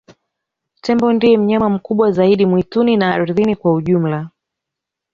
tembo 0.83 1.07
ndiye 1.13 1.37
mnyama 1.37 1.69
mkubwa 1.69 2.11
zaidi 2.11 2.45
mwituni 2.45 2.97
na 2.97 3.13
ardini 3.13 3.55
kwa 3.55 3.73
ujumla 3.73 4.29